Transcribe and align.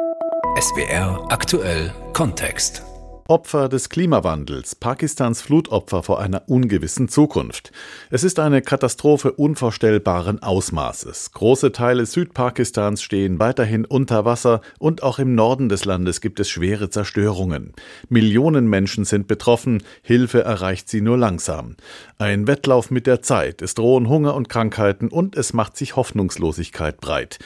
SBR 0.00 1.26
aktuell 1.28 1.92
Kontext. 2.14 2.82
Opfer 3.28 3.68
des 3.68 3.90
Klimawandels, 3.90 4.74
Pakistans 4.74 5.42
Flutopfer 5.42 6.02
vor 6.02 6.20
einer 6.20 6.48
ungewissen 6.48 7.08
Zukunft. 7.08 7.70
Es 8.08 8.24
ist 8.24 8.38
eine 8.38 8.62
Katastrophe 8.62 9.32
unvorstellbaren 9.32 10.42
Ausmaßes. 10.42 11.32
Große 11.32 11.72
Teile 11.72 12.06
Südpakistans 12.06 13.02
stehen 13.02 13.38
weiterhin 13.38 13.84
unter 13.84 14.24
Wasser 14.24 14.62
und 14.78 15.02
auch 15.02 15.18
im 15.18 15.34
Norden 15.34 15.68
des 15.68 15.84
Landes 15.84 16.22
gibt 16.22 16.40
es 16.40 16.48
schwere 16.48 16.88
Zerstörungen. 16.88 17.72
Millionen 18.08 18.66
Menschen 18.68 19.04
sind 19.04 19.28
betroffen, 19.28 19.82
Hilfe 20.02 20.42
erreicht 20.42 20.88
sie 20.88 21.02
nur 21.02 21.18
langsam. 21.18 21.76
Ein 22.18 22.46
Wettlauf 22.46 22.90
mit 22.90 23.06
der 23.06 23.22
Zeit, 23.22 23.60
es 23.62 23.74
drohen 23.74 24.08
Hunger 24.08 24.34
und 24.34 24.48
Krankheiten 24.48 25.08
und 25.08 25.36
es 25.36 25.52
macht 25.52 25.76
sich 25.76 25.94
Hoffnungslosigkeit 25.94 27.00
breit. 27.00 27.38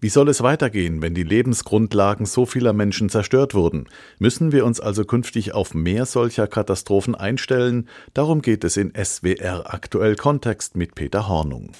Wie 0.00 0.10
soll 0.10 0.28
es 0.28 0.44
weitergehen, 0.44 1.02
wenn 1.02 1.14
die 1.14 1.24
Lebensgrundlagen 1.24 2.24
so 2.24 2.46
vieler 2.46 2.72
Menschen 2.72 3.08
zerstört 3.08 3.52
wurden? 3.54 3.88
Müssen 4.20 4.52
wir 4.52 4.64
uns 4.64 4.78
also 4.78 5.04
künftig 5.04 5.54
auf 5.54 5.74
mehr 5.74 6.06
solcher 6.06 6.46
Katastrophen 6.46 7.16
einstellen? 7.16 7.88
Darum 8.14 8.40
geht 8.40 8.62
es 8.62 8.76
in 8.76 8.92
SWR 8.94 9.74
Aktuell 9.74 10.14
Kontext 10.14 10.76
mit 10.76 10.94
Peter 10.94 11.26
Hornung. 11.26 11.72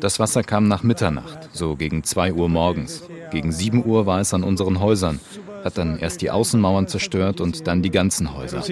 Das 0.00 0.18
Wasser 0.20 0.42
kam 0.42 0.68
nach 0.68 0.82
Mitternacht, 0.82 1.50
so 1.52 1.76
gegen 1.76 2.04
2 2.04 2.32
Uhr 2.32 2.48
morgens. 2.48 3.02
Gegen 3.30 3.52
7 3.52 3.84
Uhr 3.84 4.06
war 4.06 4.20
es 4.20 4.32
an 4.32 4.42
unseren 4.42 4.80
Häusern 4.80 5.20
hat 5.64 5.78
dann 5.78 5.98
erst 5.98 6.22
die 6.22 6.30
Außenmauern 6.30 6.88
zerstört 6.88 7.40
und 7.40 7.66
dann 7.66 7.82
die 7.82 7.90
ganzen 7.90 8.34
Häuser. 8.34 8.62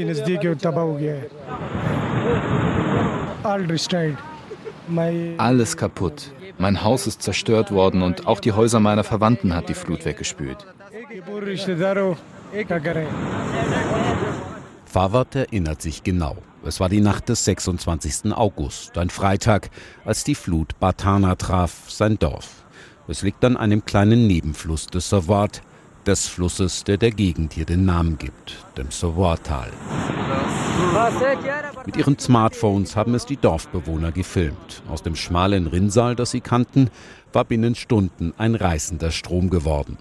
Alles 5.38 5.76
kaputt. 5.76 6.32
Mein 6.58 6.82
Haus 6.82 7.06
ist 7.06 7.22
zerstört 7.22 7.70
worden 7.70 8.02
und 8.02 8.26
auch 8.26 8.40
die 8.40 8.52
Häuser 8.52 8.80
meiner 8.80 9.04
Verwandten 9.04 9.54
hat 9.54 9.68
die 9.68 9.74
Flut 9.74 10.04
weggespült. 10.04 10.66
Fawad 14.86 15.34
erinnert 15.34 15.82
sich 15.82 16.02
genau. 16.02 16.36
Es 16.66 16.80
war 16.80 16.88
die 16.88 17.00
Nacht 17.00 17.28
des 17.28 17.44
26. 17.44 18.32
August, 18.32 18.98
ein 18.98 19.08
Freitag, 19.08 19.70
als 20.04 20.24
die 20.24 20.34
Flut 20.34 20.78
Batana 20.80 21.36
traf, 21.36 21.88
sein 21.88 22.18
Dorf. 22.18 22.64
Es 23.06 23.22
liegt 23.22 23.44
an 23.44 23.56
einem 23.56 23.84
kleinen 23.84 24.26
Nebenfluss 24.26 24.88
des 24.88 25.08
Sawat, 25.08 25.62
des 26.06 26.26
Flusses, 26.26 26.82
der 26.82 26.96
der 26.96 27.12
Gegend 27.12 27.52
hier 27.52 27.66
den 27.66 27.84
Namen 27.84 28.18
gibt, 28.18 28.56
dem 28.76 28.90
Savoir-Tal. 28.90 29.70
Mit 31.86 31.96
ihren 31.96 32.18
Smartphones 32.18 32.96
haben 32.96 33.14
es 33.14 33.26
die 33.26 33.36
Dorfbewohner 33.36 34.10
gefilmt. 34.10 34.82
Aus 34.88 35.04
dem 35.04 35.14
schmalen 35.14 35.68
Rinnsal, 35.68 36.16
das 36.16 36.32
sie 36.32 36.40
kannten, 36.40 36.90
war 37.36 37.44
binnen 37.44 37.74
Stunden 37.74 38.32
ein 38.38 38.54
reißender 38.54 39.10
Strom 39.10 39.50
geworden. 39.50 39.98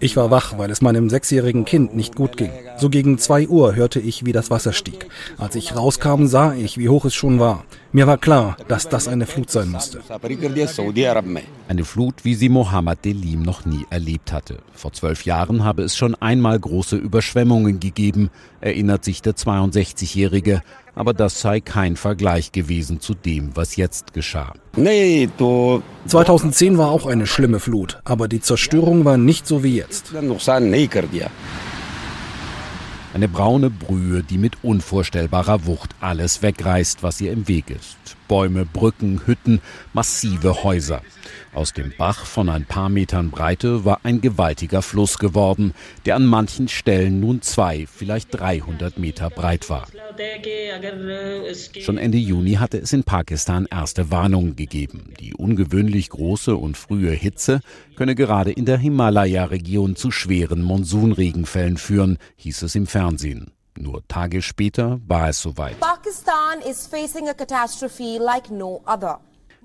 Ich 0.00 0.16
war 0.16 0.30
wach, 0.32 0.58
weil 0.58 0.68
es 0.72 0.82
meinem 0.82 1.08
sechsjährigen 1.08 1.64
Kind 1.64 1.94
nicht 1.94 2.16
gut 2.16 2.36
ging. 2.36 2.50
So 2.76 2.90
gegen 2.90 3.18
zwei 3.18 3.46
Uhr 3.46 3.76
hörte 3.76 4.00
ich, 4.00 4.26
wie 4.26 4.32
das 4.32 4.50
Wasser 4.50 4.72
stieg. 4.72 5.06
Als 5.38 5.54
ich 5.54 5.76
rauskam, 5.76 6.26
sah 6.26 6.54
ich, 6.54 6.76
wie 6.76 6.88
hoch 6.88 7.04
es 7.04 7.14
schon 7.14 7.38
war. 7.38 7.64
Mir 7.92 8.08
war 8.08 8.18
klar, 8.18 8.56
dass 8.66 8.88
das 8.88 9.06
eine 9.06 9.26
Flut 9.26 9.50
sein 9.50 9.70
musste. 9.70 10.00
Eine 11.68 11.84
Flut, 11.84 12.24
wie 12.24 12.34
sie 12.34 12.48
Mohammed 12.48 13.04
Delim 13.04 13.42
noch 13.42 13.64
nie 13.64 13.86
erlebt 13.90 14.32
hatte. 14.32 14.58
Vor 14.72 14.92
zwölf 14.92 15.24
Jahren 15.24 15.62
habe 15.62 15.82
es 15.82 15.96
schon 15.96 16.16
einmal 16.16 16.58
große 16.58 16.96
Überschwemmungen 16.96 17.78
gegeben, 17.78 18.30
erinnert 18.60 19.04
sich 19.04 19.22
der 19.22 19.36
62-Jährige 19.36 20.62
aber 20.98 21.14
das 21.14 21.40
sei 21.40 21.60
kein 21.60 21.94
Vergleich 21.94 22.50
gewesen 22.50 22.98
zu 22.98 23.14
dem, 23.14 23.54
was 23.54 23.76
jetzt 23.76 24.14
geschah. 24.14 24.54
2010 26.08 26.76
war 26.76 26.90
auch 26.90 27.06
eine 27.06 27.28
schlimme 27.28 27.60
Flut, 27.60 28.00
aber 28.02 28.26
die 28.26 28.40
Zerstörung 28.40 29.04
war 29.04 29.16
nicht 29.16 29.46
so 29.46 29.62
wie 29.62 29.76
jetzt. 29.76 30.12
Eine 33.14 33.28
braune 33.28 33.70
Brühe, 33.70 34.24
die 34.24 34.38
mit 34.38 34.64
unvorstellbarer 34.64 35.66
Wucht 35.66 35.94
alles 36.00 36.42
wegreißt, 36.42 37.04
was 37.04 37.20
ihr 37.20 37.30
im 37.30 37.46
Weg 37.46 37.70
ist. 37.70 37.96
Bäume, 38.26 38.66
Brücken, 38.66 39.22
Hütten, 39.24 39.60
massive 39.92 40.64
Häuser. 40.64 41.02
Aus 41.54 41.72
dem 41.72 41.92
Bach 41.96 42.26
von 42.26 42.48
ein 42.48 42.64
paar 42.64 42.88
Metern 42.88 43.30
Breite 43.30 43.84
war 43.84 44.00
ein 44.02 44.20
gewaltiger 44.20 44.82
Fluss 44.82 45.18
geworden, 45.18 45.74
der 46.06 46.16
an 46.16 46.26
manchen 46.26 46.66
Stellen 46.68 47.20
nun 47.20 47.40
zwei, 47.40 47.86
vielleicht 47.86 48.38
300 48.38 48.98
Meter 48.98 49.30
breit 49.30 49.70
war. 49.70 49.86
Schon 51.80 51.98
Ende 51.98 52.18
Juni 52.18 52.54
hatte 52.54 52.78
es 52.78 52.92
in 52.92 53.04
Pakistan 53.04 53.66
erste 53.70 54.10
Warnungen 54.10 54.56
gegeben. 54.56 55.14
Die 55.20 55.34
ungewöhnlich 55.34 56.10
große 56.10 56.56
und 56.56 56.76
frühe 56.76 57.12
Hitze 57.12 57.60
könne 57.96 58.14
gerade 58.14 58.50
in 58.50 58.64
der 58.64 58.78
Himalaya-Region 58.78 59.96
zu 59.96 60.10
schweren 60.10 60.62
Monsunregenfällen 60.62 61.76
führen, 61.76 62.18
hieß 62.36 62.62
es 62.62 62.74
im 62.74 62.86
Fernsehen. 62.86 63.52
Nur 63.78 64.06
Tage 64.08 64.42
später 64.42 65.00
war 65.06 65.28
es 65.28 65.40
soweit. 65.40 65.78
Pakistan 65.78 66.60
is 66.68 66.86
facing 66.86 67.28
a 67.28 67.34
catastrophe 67.34 68.18
like 68.18 68.50
no 68.50 68.82
other. 68.86 69.20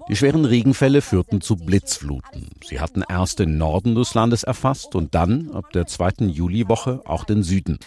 Die 0.10 0.16
schweren 0.18 0.44
Regenfälle 0.44 1.02
führten 1.02 1.40
zu 1.40 1.56
Blitzfluten. 1.56 2.50
Sie 2.68 2.80
hatten 2.80 3.04
erst 3.08 3.40
den 3.40 3.58
Norden 3.58 3.96
des 3.96 4.14
Landes 4.14 4.44
erfasst 4.44 4.96
und 4.96 5.16
dann, 5.16 5.50
ab 5.52 5.72
der 5.72 5.88
zweiten 5.88 6.28
Juliwoche, 6.28 7.02
auch 7.06 7.24
den 7.24 7.42
Süden. 7.42 7.80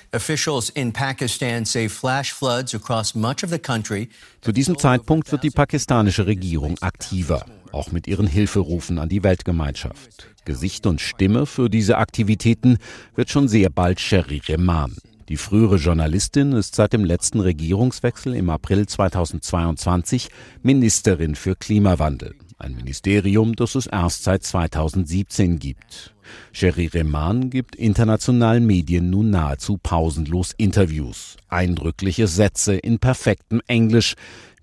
Zu 4.41 4.53
diesem 4.53 4.79
Zeitpunkt 4.79 5.33
wird 5.33 5.45
die 5.45 5.51
pakistanische 5.51 6.27
Regierung 6.27 6.79
aktiver, 6.81 7.45
auch 7.73 7.93
mit 7.93 8.07
ihren 8.07 8.27
Hilferufen 8.27 8.99
an 8.99 9.09
die 9.11 9.23
Weltgemeinschaft. 9.23 10.29
Gesicht 10.47 10.87
und 10.87 11.01
Stimme 11.03 11.45
für 11.45 11.69
diese 11.69 11.99
Aktivitäten 11.99 12.79
wird 13.15 13.29
schon 13.31 13.49
sehr 13.49 13.69
bald 13.69 14.01
Sherry 14.01 14.41
Rehman. 14.49 14.97
Die 15.29 15.37
frühere 15.37 15.77
Journalistin 15.77 16.53
ist 16.53 16.77
seit 16.77 16.93
dem 16.93 17.05
letzten 17.05 17.41
Regierungswechsel 17.41 18.35
im 18.35 18.49
April 18.49 18.87
2022 18.87 20.29
Ministerin 20.63 21.35
für 21.35 21.57
Klimawandel. 21.57 22.37
Ein 22.59 22.77
Ministerium, 22.77 23.57
das 23.57 23.75
es 23.75 23.89
erst 23.89 24.23
seit 24.23 24.45
2017 24.45 25.59
gibt. 25.59 26.15
Sherry 26.53 26.87
Rehman 26.87 27.51
gibt 27.51 27.77
internationalen 27.77 28.67
Medien 28.67 29.11
nun 29.11 29.31
nahezu 29.31 29.79
pausenlos 29.83 30.53
Interviews, 30.57 31.37
eindrückliche 31.49 32.27
Sätze 32.27 32.77
in 32.77 32.99
perfektem 32.99 33.61
Englisch, 33.67 34.15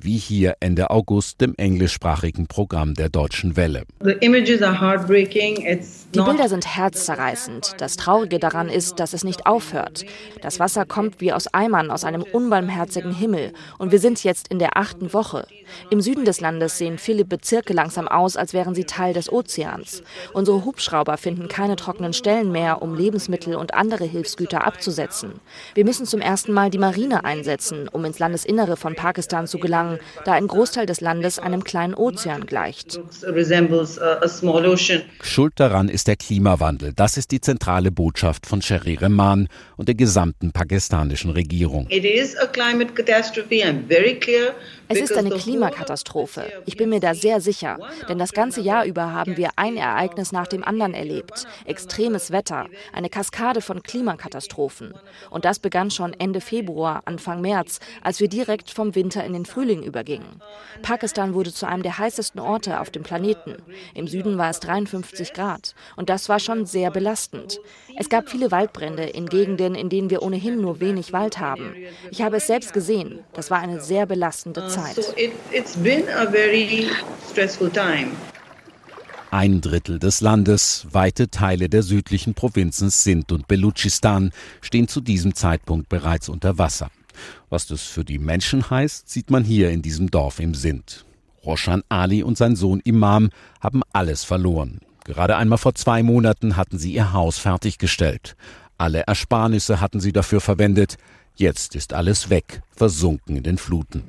wie 0.04 0.18
hier 0.18 0.56
Ende 0.60 0.90
August 0.90 1.42
im 1.42 1.56
englischsprachigen 1.56 2.48
Programm 2.48 2.94
der 2.94 3.10
Deutschen 3.10 3.56
Welle. 3.56 3.84
Die 4.02 6.20
Bilder 6.20 6.50
sind 6.50 6.76
herzzerreißend. 6.76 7.74
Das 7.78 7.96
Traurige 7.96 8.40
daran 8.40 8.70
ist, 8.70 9.00
dass 9.00 9.14
es 9.14 9.24
nicht 9.24 9.46
aufhört. 9.46 10.06
Das 10.42 10.60
Wasser 10.60 10.86
kommt 10.86 11.22
wie 11.22 11.32
aus 11.32 11.54
Eimern 11.54 11.90
aus 11.90 12.04
einem 12.04 12.24
unbarmherzigen 12.24 13.14
Himmel 13.14 13.54
und 13.78 13.92
wir 13.92 14.00
sind 14.00 14.24
jetzt 14.24 14.50
in 14.50 14.60
der 14.60 14.78
achten 14.78 15.14
Woche. 15.14 15.48
Im 15.90 16.02
Süden 16.02 16.26
des 16.26 16.42
Landes 16.42 16.78
sehen 16.78 16.98
viele 16.98 17.26
Bezirke 17.26 17.74
langsam 17.74 18.08
aus, 18.08 18.36
als 18.36 18.54
wären 18.54 18.76
sie 18.76 18.84
Teil 18.84 19.14
des 19.14 19.32
Ozeans. 19.32 20.04
Unsere 20.34 20.66
Hubschrauber 20.66 21.18
finden 21.18 21.48
keine 21.54 21.76
trockenen 21.76 22.14
Stellen 22.14 22.52
mehr, 22.52 22.82
um 22.82 22.96
Lebensmittel 22.96 23.56
und 23.56 23.76
andere 23.76 24.06
Hilfsgüter 24.06 24.66
abzusetzen. 24.66 25.34
Wir 25.76 25.86
müssen 25.86 26.08
zum 26.08 26.20
ersten 26.20 26.52
Mal 26.52 26.72
die 26.72 26.80
Marine 26.80 27.24
einsetzen, 27.26 27.88
um 27.88 28.04
ins 28.06 28.18
Landesinnere 28.18 28.76
von 28.76 28.96
Pakistan 28.96 29.46
zu 29.46 29.60
gelangen 29.60 30.00
da 30.26 30.34
ein 30.34 30.48
Großteil 30.48 30.88
des 30.88 31.00
Landes 31.00 31.38
einem 31.38 31.64
kleinen 31.64 31.94
Ozean 31.94 32.48
gleicht. 32.48 33.00
Schuld 35.22 35.54
daran 35.58 35.90
ist 35.90 36.08
der 36.08 36.16
Klimawandel. 36.16 36.94
Das 36.94 37.18
ist 37.18 37.32
die 37.32 37.42
zentrale 37.42 37.92
Botschaft 37.92 38.48
von 38.48 38.62
Sherry 38.62 38.96
Rehman 38.96 39.48
und 39.78 39.88
der 39.88 39.96
gesamten 39.96 40.52
pakistanischen 40.52 41.32
Regierung. 41.32 41.86
It 41.90 42.04
is 42.04 42.36
a 42.38 42.48
climate 42.48 42.94
catastrophe. 42.96 43.64
I'm 43.64 43.88
very 43.88 44.16
clear. 44.20 44.56
Es 44.88 45.00
ist 45.00 45.18
eine 45.18 45.32
Klimakatastrophe. 45.32 46.44
Ich 46.66 46.78
bin 46.78 46.90
mir 46.90 47.00
da 47.00 47.16
sehr 47.16 47.42
sicher, 47.42 47.78
denn 48.10 48.20
das 48.20 48.32
ganze 48.32 48.62
Jahr 48.62 48.86
über 48.86 49.12
haben 49.14 49.38
wir 49.38 49.50
ein 49.56 49.78
Ereignis 49.78 50.32
nach 50.32 50.48
dem 50.48 50.64
anderen 50.64 50.94
erlebt. 50.94 51.43
Extremes 51.66 52.32
Wetter, 52.32 52.68
eine 52.92 53.10
Kaskade 53.10 53.62
von 53.62 53.84
Klimakatastrophen. 53.84 54.94
Und 55.30 55.46
das 55.46 55.60
begann 55.60 55.92
schon 55.92 56.14
Ende 56.14 56.42
Februar, 56.42 57.02
Anfang 57.06 57.42
März, 57.42 57.80
als 58.02 58.20
wir 58.20 58.28
direkt 58.28 58.70
vom 58.70 58.96
Winter 58.96 59.24
in 59.24 59.34
den 59.34 59.46
Frühling 59.46 59.84
übergingen. 59.84 60.42
Pakistan 60.82 61.34
wurde 61.34 61.54
zu 61.54 61.68
einem 61.68 61.84
der 61.84 61.98
heißesten 61.98 62.40
Orte 62.40 62.80
auf 62.80 62.90
dem 62.90 63.04
Planeten. 63.04 63.56
Im 63.94 64.08
Süden 64.08 64.38
war 64.38 64.50
es 64.50 64.60
53 64.60 65.34
Grad. 65.34 65.76
Und 65.96 66.10
das 66.10 66.30
war 66.30 66.40
schon 66.40 66.66
sehr 66.66 66.92
belastend. 66.92 67.60
Es 67.98 68.10
gab 68.10 68.30
viele 68.30 68.52
Waldbrände 68.52 69.04
in 69.04 69.28
Gegenden, 69.28 69.76
in 69.76 69.90
denen 69.90 70.10
wir 70.10 70.24
ohnehin 70.24 70.62
nur 70.62 70.80
wenig 70.80 71.14
Wald 71.14 71.40
haben. 71.40 71.76
Ich 72.12 72.22
habe 72.22 72.38
es 72.38 72.48
selbst 72.48 72.74
gesehen. 72.74 73.24
Das 73.34 73.52
war 73.52 73.60
eine 73.60 73.82
sehr 73.82 74.06
belastende 74.06 74.68
Zeit. 74.68 74.98
Ein 79.34 79.62
Drittel 79.62 79.98
des 79.98 80.22
Landes, 80.22 80.86
weite 80.92 81.32
Teile 81.32 81.68
der 81.68 81.82
südlichen 81.82 82.36
Provinzen 82.36 82.92
Sindh 82.92 83.34
und 83.34 83.48
Belutschistan 83.48 84.30
stehen 84.62 84.88
zu 84.88 85.02
diesem 85.02 85.34
Zeitpunkt 85.34 85.90
bereits 85.90 86.30
unter 86.30 86.60
Wasser. 86.60 86.92
Was 87.50 87.66
das 87.66 87.82
für 87.82 88.06
die 88.06 88.20
Menschen 88.20 88.70
heißt, 88.70 89.10
sieht 89.10 89.32
man 89.32 89.44
hier 89.44 89.72
in 89.72 89.82
diesem 89.82 90.12
Dorf 90.12 90.40
im 90.40 90.54
Sindh. 90.54 91.04
Roshan 91.44 91.82
Ali 91.90 92.22
und 92.22 92.38
sein 92.38 92.56
Sohn 92.56 92.80
Imam 92.82 93.32
haben 93.60 93.82
alles 93.92 94.24
verloren. 94.24 94.82
Gerade 95.04 95.36
einmal 95.36 95.58
vor 95.58 95.74
zwei 95.74 96.04
Monaten 96.04 96.56
hatten 96.56 96.78
sie 96.78 96.94
ihr 96.94 97.12
Haus 97.12 97.40
fertiggestellt. 97.40 98.36
Alle 98.78 99.02
Ersparnisse 99.08 99.82
hatten 99.82 100.00
sie 100.00 100.12
dafür 100.12 100.42
verwendet. 100.42 100.98
Jetzt 101.34 101.74
ist 101.74 101.94
alles 101.94 102.30
weg, 102.30 102.62
versunken 102.70 103.38
in 103.38 103.42
den 103.42 103.58
Fluten. 103.58 104.04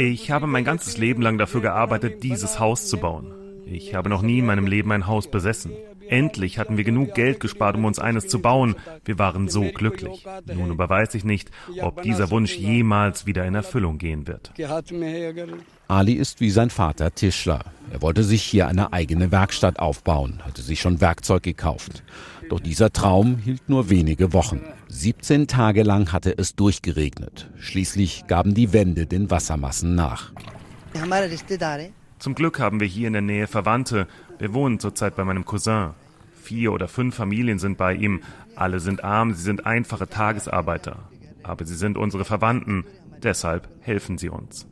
Ich 0.00 0.32
habe 0.32 0.48
mein 0.48 0.64
ganzes 0.64 0.96
Leben 0.96 1.22
lang 1.22 1.38
dafür 1.38 1.60
gearbeitet, 1.60 2.24
dieses 2.24 2.58
Haus 2.58 2.88
zu 2.88 2.96
bauen. 2.96 3.39
Ich 3.70 3.94
habe 3.94 4.08
noch 4.08 4.22
nie 4.22 4.40
in 4.40 4.46
meinem 4.46 4.66
Leben 4.66 4.90
ein 4.90 5.06
Haus 5.06 5.30
besessen. 5.30 5.72
Endlich 6.08 6.58
hatten 6.58 6.76
wir 6.76 6.82
genug 6.82 7.14
Geld 7.14 7.38
gespart, 7.38 7.76
um 7.76 7.84
uns 7.84 8.00
eines 8.00 8.26
zu 8.26 8.40
bauen. 8.40 8.74
Wir 9.04 9.18
waren 9.20 9.48
so 9.48 9.62
glücklich. 9.62 10.26
Nun 10.52 10.72
aber 10.72 10.88
weiß 10.88 11.14
ich 11.14 11.22
nicht, 11.22 11.52
ob 11.80 12.02
dieser 12.02 12.30
Wunsch 12.30 12.56
jemals 12.56 13.26
wieder 13.26 13.46
in 13.46 13.54
Erfüllung 13.54 13.98
gehen 13.98 14.26
wird. 14.26 14.52
Ali 15.86 16.14
ist 16.14 16.40
wie 16.40 16.50
sein 16.50 16.70
Vater 16.70 17.14
Tischler. 17.14 17.60
Er 17.92 18.02
wollte 18.02 18.24
sich 18.24 18.42
hier 18.42 18.66
eine 18.66 18.92
eigene 18.92 19.30
Werkstatt 19.30 19.78
aufbauen, 19.78 20.40
hatte 20.44 20.62
sich 20.62 20.80
schon 20.80 21.00
Werkzeug 21.00 21.44
gekauft. 21.44 22.02
Doch 22.48 22.58
dieser 22.58 22.92
Traum 22.92 23.38
hielt 23.38 23.68
nur 23.68 23.88
wenige 23.88 24.32
Wochen. 24.32 24.62
17 24.88 25.46
Tage 25.46 25.84
lang 25.84 26.12
hatte 26.12 26.36
es 26.36 26.56
durchgeregnet. 26.56 27.48
Schließlich 27.60 28.26
gaben 28.26 28.54
die 28.54 28.72
Wände 28.72 29.06
den 29.06 29.30
Wassermassen 29.30 29.94
nach. 29.94 30.32
Zum 32.20 32.34
Glück 32.34 32.60
haben 32.60 32.80
wir 32.80 32.86
hier 32.86 33.06
in 33.06 33.14
der 33.14 33.22
Nähe 33.22 33.46
Verwandte. 33.46 34.06
Wir 34.38 34.52
wohnen 34.52 34.78
zurzeit 34.78 35.16
bei 35.16 35.24
meinem 35.24 35.46
Cousin. 35.46 35.94
Vier 36.42 36.70
oder 36.70 36.86
fünf 36.86 37.14
Familien 37.14 37.58
sind 37.58 37.78
bei 37.78 37.94
ihm. 37.94 38.20
Alle 38.54 38.78
sind 38.78 39.02
arm, 39.02 39.32
sie 39.32 39.42
sind 39.42 39.64
einfache 39.64 40.06
Tagesarbeiter. 40.06 40.98
Aber 41.42 41.64
sie 41.64 41.76
sind 41.76 41.96
unsere 41.96 42.26
Verwandten. 42.26 42.84
Deshalb 43.22 43.68
helfen 43.80 44.18
sie 44.18 44.28
uns. 44.28 44.66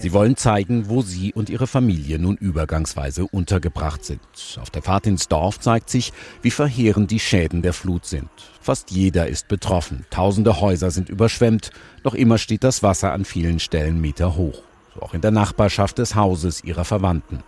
Sie 0.00 0.12
wollen 0.12 0.36
zeigen, 0.36 0.88
wo 0.88 1.02
Sie 1.02 1.32
und 1.34 1.48
Ihre 1.48 1.68
Familie 1.68 2.18
nun 2.18 2.36
übergangsweise 2.36 3.26
untergebracht 3.28 4.04
sind. 4.04 4.20
Auf 4.60 4.70
der 4.70 4.82
Fahrt 4.82 5.06
ins 5.06 5.28
Dorf 5.28 5.60
zeigt 5.60 5.88
sich, 5.88 6.12
wie 6.42 6.50
verheerend 6.50 7.12
die 7.12 7.20
Schäden 7.20 7.62
der 7.62 7.72
Flut 7.72 8.06
sind. 8.06 8.28
Fast 8.60 8.90
jeder 8.90 9.28
ist 9.28 9.46
betroffen. 9.46 10.04
Tausende 10.10 10.60
Häuser 10.60 10.90
sind 10.90 11.08
überschwemmt. 11.08 11.70
Noch 12.02 12.14
immer 12.14 12.38
steht 12.38 12.64
das 12.64 12.82
Wasser 12.82 13.12
an 13.12 13.24
vielen 13.24 13.60
Stellen 13.60 14.00
Meter 14.00 14.36
hoch 14.36 14.64
auch 15.02 15.14
in 15.14 15.20
der 15.20 15.30
Nachbarschaft 15.30 15.98
des 15.98 16.14
Hauses 16.14 16.64
ihrer 16.64 16.84
Verwandten. 16.84 17.40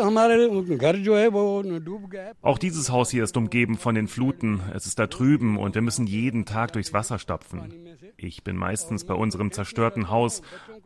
Auch 2.43 2.59
dieses 2.59 2.91
Haus 2.91 3.11
hier 3.11 3.25
ist 3.25 3.37
umgeben 3.37 3.77
von 3.77 3.95
den 3.95 4.09
Fluten. 4.09 4.61
Es 4.75 4.87
ist 4.87 4.99
da 4.99 5.07
drüben 5.07 5.59
und 5.59 5.75
wir 5.75 5.83
müssen 5.83 6.07
jeden 6.07 6.45
Tag 6.45 6.73
durchs 6.73 6.93
Wasser 6.93 7.19
stapfen. 7.19 7.73
Ich 8.17 8.45
bin 8.45 8.57
meistens 8.57 9.05
bei 9.05 9.15
unserem 9.15 9.53
zerstörten 9.53 10.11
Haus, 10.11 10.43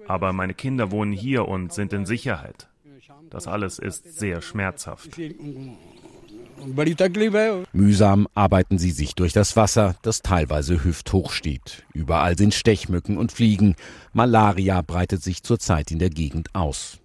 aber 0.07 0.33
meine 0.33 0.55
Kinder 0.55 0.91
wohnen 0.91 1.13
hier 1.13 1.49
und 1.49 1.73
sind 1.73 1.93
in 1.93 2.07
Sicherheit. 2.07 2.69
Das 3.31 3.47
alles 3.47 3.79
ist 3.79 4.19
sehr 4.19 4.41
schmerzhaft. 4.41 5.19
Mühsam 7.73 8.29
arbeiten 8.35 8.79
sie 8.79 8.91
sich 8.91 9.15
durch 9.15 9.33
das 9.33 9.57
Wasser, 9.57 9.97
das 10.03 10.23
teilweise 10.23 10.83
hüfthoch 10.85 11.31
steht. 11.31 11.85
Überall 11.93 12.37
sind 12.37 12.55
Stechmücken 12.55 13.19
und 13.19 13.33
Fliegen. 13.33 13.77
Malaria 14.13 14.83
breitet 14.83 15.23
sich 15.23 15.43
zurzeit 15.43 15.91
in 15.91 15.99
der 15.99 16.11
Gegend 16.11 16.55
aus. 16.55 16.99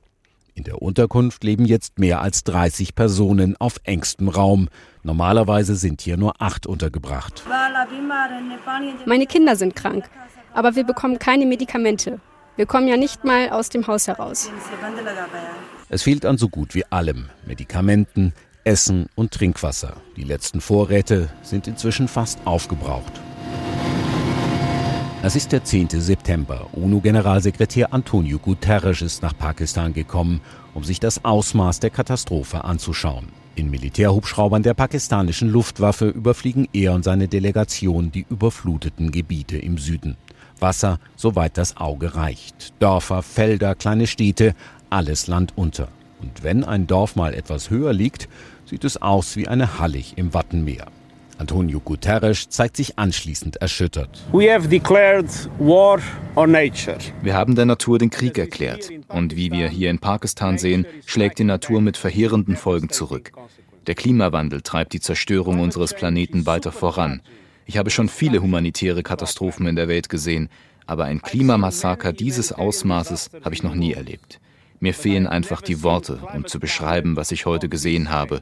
In 0.54 0.64
der 0.64 0.82
Unterkunft 0.82 1.44
leben 1.44 1.66
jetzt 1.66 1.98
mehr 1.98 2.22
als 2.22 2.44
30 2.44 2.94
Personen 2.94 3.56
auf 3.58 3.80
engstem 3.84 4.28
Raum. 4.28 4.70
Normalerweise 5.04 5.76
sind 5.76 6.02
hier 6.02 6.18
nur 6.18 6.42
acht 6.42 6.68
untergebracht. 6.68 7.44
Meine 9.06 9.26
Kinder 9.26 9.56
sind 9.56 9.76
krank, 9.76 10.10
aber 10.54 10.76
wir 10.76 10.84
bekommen 10.84 11.20
keine 11.20 11.46
Medikamente. 11.46 12.20
Wir 12.58 12.66
kommen 12.66 12.88
ja 12.88 12.98
nicht 12.98 13.24
mal 13.24 13.50
aus 13.50 13.70
dem 13.70 13.88
Haus 13.88 14.08
heraus. 14.08 14.52
Es 15.90 16.04
fehlt 16.04 16.26
an 16.26 16.38
so 16.38 16.50
gut 16.50 16.76
wie 16.76 16.86
allem. 16.86 17.30
Medikamenten, 17.46 18.34
Essen 18.64 19.08
und 19.16 19.32
Trinkwasser. 19.32 19.96
Die 20.18 20.24
letzten 20.24 20.62
Vorräte 20.62 21.30
sind 21.42 21.68
inzwischen 21.68 22.08
fast 22.08 22.40
aufgebraucht. 22.46 23.14
Es 25.24 25.36
ist 25.36 25.52
der 25.52 25.64
10. 25.64 25.90
September. 25.90 26.68
UNO-Generalsekretär 26.74 27.94
Antonio 27.94 28.40
Guterres 28.40 29.02
ist 29.02 29.22
nach 29.22 29.38
Pakistan 29.38 29.94
gekommen, 29.94 30.42
um 30.74 30.84
sich 30.84 31.00
das 31.00 31.26
Ausmaß 31.26 31.80
der 31.80 31.90
Katastrophe 31.90 32.64
anzuschauen. 32.64 33.30
In 33.56 33.70
Militärhubschraubern 33.70 34.64
der 34.64 34.74
pakistanischen 34.74 35.50
Luftwaffe 35.50 36.08
überfliegen 36.08 36.68
er 36.74 36.94
und 36.94 37.04
seine 37.04 37.28
Delegation 37.28 38.12
die 38.12 38.26
überfluteten 38.30 39.12
Gebiete 39.12 39.58
im 39.58 39.78
Süden. 39.78 40.18
Wasser, 40.60 41.00
soweit 41.16 41.58
das 41.58 41.78
Auge 41.78 42.16
reicht. 42.16 42.74
Dörfer, 42.80 43.24
Felder, 43.24 43.76
kleine 43.76 44.08
Städte, 44.08 44.56
alles 44.90 45.28
Land 45.28 45.54
unter. 45.56 45.90
Und 46.22 46.44
wenn 46.44 46.64
ein 46.64 46.88
Dorf 46.88 47.16
mal 47.16 47.34
etwas 47.34 47.70
höher 47.70 47.94
liegt, 47.94 48.30
sieht 48.66 48.84
es 48.84 49.02
aus 49.02 49.36
wie 49.36 49.48
eine 49.48 49.80
Hallig 49.80 50.14
im 50.18 50.34
Wattenmeer. 50.34 50.88
Antonio 51.38 51.80
Guterres 51.80 52.50
zeigt 52.50 52.78
sich 52.78 53.00
anschließend 53.00 53.56
erschüttert. 53.58 54.24
Wir 57.24 57.34
haben 57.34 57.56
der 57.56 57.66
Natur 57.66 57.98
den 57.98 58.12
Krieg 58.12 58.38
erklärt. 58.38 58.92
Und 59.08 59.36
wie 59.36 59.52
wir 59.52 59.68
hier 59.68 59.90
in 59.90 59.98
Pakistan 59.98 60.60
sehen, 60.60 60.86
schlägt 61.08 61.40
die 61.40 61.44
Natur 61.44 61.82
mit 61.82 61.98
verheerenden 61.98 62.56
Folgen 62.56 62.90
zurück. 62.90 63.32
Der 63.88 63.96
Klimawandel 63.96 64.62
treibt 64.62 64.94
die 64.94 65.00
Zerstörung 65.00 65.60
unseres 65.60 65.96
Planeten 65.96 66.46
weiter 66.46 66.72
voran. 66.72 67.22
Ich 67.66 67.78
habe 67.78 67.90
schon 67.90 68.08
viele 68.08 68.44
humanitäre 68.44 69.02
Katastrophen 69.02 69.66
in 69.66 69.76
der 69.76 69.88
Welt 69.88 70.10
gesehen, 70.10 70.50
aber 70.86 71.06
ein 71.06 71.24
Klimamassaker 71.24 72.14
dieses 72.14 72.52
Ausmaßes 72.52 73.32
habe 73.44 73.56
ich 73.56 73.64
noch 73.64 73.74
nie 73.74 73.94
erlebt. 73.94 74.40
Mir 74.84 74.96
fehlen 74.96 75.28
einfach 75.28 75.62
die 75.62 75.84
Worte, 75.84 76.18
um 76.36 76.48
zu 76.48 76.60
beschreiben, 76.60 77.16
was 77.16 77.32
ich 77.32 77.46
heute 77.46 77.70
gesehen 77.70 78.10
habe. 78.10 78.42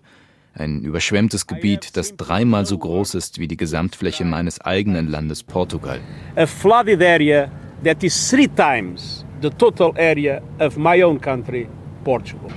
Ein 0.54 0.84
überschwemmtes 0.84 1.48
Gebiet, 1.48 1.98
das 1.98 2.16
dreimal 2.16 2.66
so 2.66 2.78
groß 2.78 3.16
ist 3.16 3.40
wie 3.40 3.48
die 3.50 3.58
Gesamtfläche 3.58 4.24
meines 4.24 4.62
eigenen 4.62 5.10
Landes 5.10 5.44
Portugal. 5.44 6.00
A 6.38 6.46
flooded 6.46 7.04
area 7.04 7.52
that 7.84 8.02
is 8.06 8.30
three 8.30 8.48
times 8.48 9.26
the 9.42 9.50
total 9.50 9.94
area 9.98 10.42
of 10.62 10.78
my 10.78 11.04
own 11.04 11.20
country, 11.20 11.68
Portugal. 12.06 12.50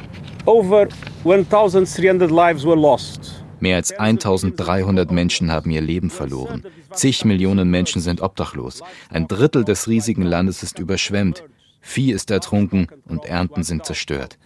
Over 0.47 0.87
1300 1.25 2.31
lives 2.31 2.65
were 2.65 2.79
lost. 2.79 3.45
Mehr 3.59 3.77
als 3.77 3.91
1300 3.91 5.11
Menschen 5.11 5.51
haben 5.51 5.73
ihr 5.73 5.81
Leben 5.81 6.11
verloren. 6.11 6.65
Zig 6.93 7.25
Millionen 7.25 7.69
Menschen 7.69 8.01
sind 8.01 8.21
obdachlos. 8.21 8.81
Ein 9.11 9.27
Drittel 9.27 9.65
des 9.65 9.89
riesigen 9.89 10.23
Landes 10.23 10.63
ist 10.63 10.79
überschwemmt. 10.79 11.43
Vieh 11.83 12.13
ist 12.13 12.31
ertrunken 12.31 12.87
und 13.05 13.27
Ernten 13.27 13.65
sind 13.65 13.85
zerstört. 13.85 14.39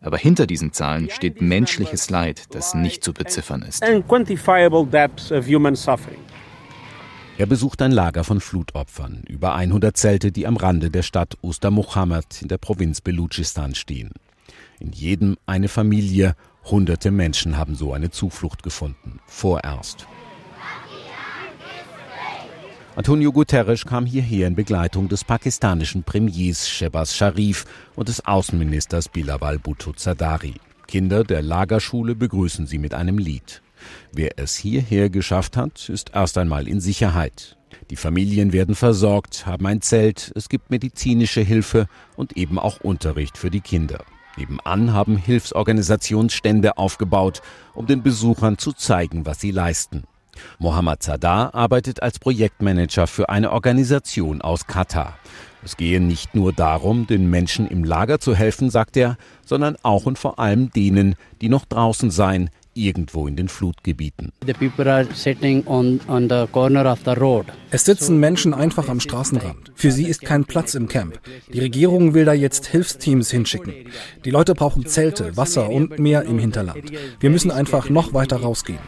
Aber 0.00 0.16
hinter 0.16 0.46
diesen 0.46 0.72
Zahlen 0.72 1.10
steht 1.10 1.42
menschliches 1.42 2.08
Leid, 2.08 2.54
das 2.54 2.74
nicht 2.74 3.02
zu 3.02 3.12
beziffern 3.12 3.62
ist. 3.62 3.82
Er 7.36 7.46
besucht 7.46 7.82
ein 7.82 7.90
Lager 7.90 8.22
von 8.22 8.40
Flutopfern, 8.40 9.24
über 9.28 9.56
100 9.56 9.96
Zelte, 9.96 10.30
die 10.30 10.46
am 10.46 10.56
Rande 10.56 10.90
der 10.90 11.02
Stadt 11.02 11.36
Usta 11.42 11.70
Muhammad 11.70 12.40
in 12.40 12.48
der 12.48 12.58
Provinz 12.58 13.00
Belutschistan 13.00 13.74
stehen. 13.74 14.12
In 14.78 14.92
jedem 14.92 15.36
eine 15.44 15.68
Familie, 15.68 16.36
hunderte 16.64 17.10
Menschen 17.10 17.56
haben 17.56 17.74
so 17.74 17.92
eine 17.92 18.10
Zuflucht 18.10 18.62
gefunden, 18.62 19.18
vorerst. 19.26 20.06
Antonio 22.96 23.32
Guterres 23.32 23.84
kam 23.84 24.06
hierher 24.06 24.46
in 24.46 24.54
Begleitung 24.54 25.08
des 25.08 25.24
pakistanischen 25.24 26.04
Premiers 26.04 26.68
Shehbaz 26.68 27.16
Sharif 27.16 27.64
und 27.96 28.08
des 28.08 28.24
Außenministers 28.24 29.08
Bilawal 29.08 29.58
Bhutto 29.58 29.92
Zardari. 29.92 30.54
Kinder 30.86 31.24
der 31.24 31.42
Lagerschule 31.42 32.14
begrüßen 32.14 32.68
sie 32.68 32.78
mit 32.78 32.94
einem 32.94 33.18
Lied. 33.18 33.62
Wer 34.12 34.38
es 34.38 34.54
hierher 34.54 35.10
geschafft 35.10 35.56
hat, 35.56 35.88
ist 35.88 36.12
erst 36.14 36.38
einmal 36.38 36.68
in 36.68 36.78
Sicherheit. 36.80 37.58
Die 37.90 37.96
Familien 37.96 38.52
werden 38.52 38.76
versorgt, 38.76 39.44
haben 39.44 39.66
ein 39.66 39.80
Zelt, 39.80 40.30
es 40.36 40.48
gibt 40.48 40.70
medizinische 40.70 41.40
Hilfe 41.40 41.88
und 42.14 42.36
eben 42.36 42.60
auch 42.60 42.78
Unterricht 42.78 43.36
für 43.36 43.50
die 43.50 43.60
Kinder. 43.60 44.04
Nebenan 44.36 44.92
haben 44.92 45.16
Hilfsorganisationsstände 45.16 46.78
aufgebaut, 46.78 47.42
um 47.74 47.86
den 47.86 48.04
Besuchern 48.04 48.56
zu 48.56 48.72
zeigen, 48.72 49.26
was 49.26 49.40
sie 49.40 49.50
leisten. 49.50 50.04
Mohammad 50.58 51.02
Sadar 51.02 51.54
arbeitet 51.54 52.02
als 52.02 52.18
Projektmanager 52.18 53.06
für 53.06 53.28
eine 53.28 53.52
Organisation 53.52 54.42
aus 54.42 54.66
Katar. 54.66 55.18
Es 55.64 55.76
gehe 55.76 56.00
nicht 56.00 56.34
nur 56.34 56.52
darum, 56.52 57.06
den 57.06 57.30
Menschen 57.30 57.66
im 57.66 57.84
Lager 57.84 58.20
zu 58.20 58.34
helfen, 58.34 58.68
sagt 58.70 58.96
er, 58.96 59.16
sondern 59.46 59.76
auch 59.82 60.04
und 60.04 60.18
vor 60.18 60.38
allem 60.38 60.70
denen, 60.70 61.14
die 61.40 61.48
noch 61.48 61.64
draußen 61.64 62.10
seien, 62.10 62.50
irgendwo 62.74 63.26
in 63.26 63.36
den 63.36 63.48
Flutgebieten. 63.48 64.32
Es 67.70 67.84
sitzen 67.84 68.20
Menschen 68.20 68.54
einfach 68.54 68.88
am 68.88 69.00
Straßenrand. 69.00 69.72
Für 69.74 69.90
sie 69.90 70.04
ist 70.04 70.22
kein 70.22 70.44
Platz 70.44 70.74
im 70.74 70.88
Camp. 70.88 71.18
Die 71.52 71.60
Regierung 71.60 72.14
will 72.14 72.24
da 72.24 72.32
jetzt 72.32 72.66
Hilfsteams 72.66 73.30
hinschicken. 73.30 73.74
Die 74.24 74.30
Leute 74.30 74.54
brauchen 74.54 74.86
Zelte, 74.86 75.36
Wasser 75.36 75.70
und 75.70 75.98
mehr 75.98 76.22
im 76.22 76.38
Hinterland. 76.38 76.92
Wir 77.20 77.30
müssen 77.30 77.50
einfach 77.50 77.90
noch 77.90 78.14
weiter 78.14 78.36
rausgehen. 78.36 78.78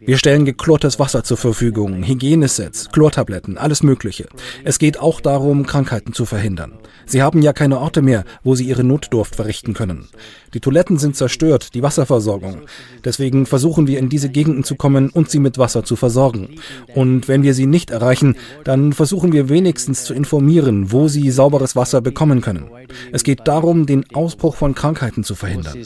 Wir 0.00 0.18
stellen 0.18 0.44
geklortes 0.44 0.98
Wasser 0.98 1.24
zur 1.24 1.36
Verfügung, 1.36 2.04
Hygienesets, 2.04 2.90
Chlortabletten, 2.92 3.58
alles 3.58 3.82
Mögliche. 3.82 4.26
Es 4.64 4.78
geht 4.78 4.98
auch 4.98 5.20
darum, 5.20 5.66
Krankheiten 5.66 6.12
zu 6.12 6.24
verhindern. 6.26 6.78
Sie 7.06 7.22
haben 7.22 7.42
ja 7.42 7.52
keine 7.52 7.78
Orte 7.78 8.02
mehr, 8.02 8.24
wo 8.42 8.54
sie 8.54 8.61
ihre 8.62 8.84
Notdurft 8.84 9.36
verrichten 9.36 9.74
können. 9.74 10.08
Die 10.54 10.60
Toiletten 10.60 10.98
sind 10.98 11.16
zerstört, 11.16 11.74
die 11.74 11.82
Wasserversorgung. 11.82 12.62
Deswegen 13.04 13.46
versuchen 13.46 13.86
wir 13.86 13.98
in 13.98 14.08
diese 14.08 14.28
Gegenden 14.28 14.64
zu 14.64 14.76
kommen 14.76 15.10
und 15.10 15.30
sie 15.30 15.38
mit 15.38 15.58
Wasser 15.58 15.84
zu 15.84 15.96
versorgen. 15.96 16.56
Und 16.94 17.28
wenn 17.28 17.42
wir 17.42 17.54
sie 17.54 17.66
nicht 17.66 17.90
erreichen, 17.90 18.36
dann 18.64 18.92
versuchen 18.92 19.32
wir 19.32 19.48
wenigstens 19.48 20.04
zu 20.04 20.14
informieren, 20.14 20.92
wo 20.92 21.08
sie 21.08 21.30
sauberes 21.30 21.76
Wasser 21.76 22.00
bekommen 22.00 22.40
können. 22.40 22.70
Es 23.12 23.24
geht 23.24 23.40
darum, 23.48 23.86
den 23.86 24.04
Ausbruch 24.14 24.56
von 24.56 24.74
Krankheiten 24.74 25.24
zu 25.24 25.34
verhindern. 25.34 25.76